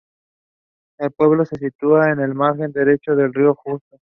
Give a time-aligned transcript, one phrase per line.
[0.97, 3.99] El pueblo se sitúa en el margen derecho del río Júcar.